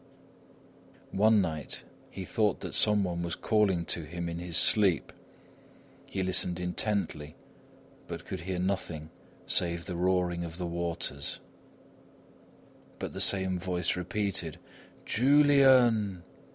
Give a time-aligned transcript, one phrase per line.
[1.13, 5.13] One night he thought that some one was calling to him in his sleep.
[6.07, 7.35] He listened intently,
[8.07, 9.11] but could hear nothing
[9.45, 11.39] save the roaring of the waters.
[12.97, 14.57] But the same voice repeated:
[15.05, 16.23] "Julian!"